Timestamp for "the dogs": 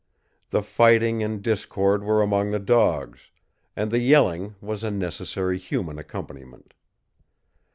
2.49-3.29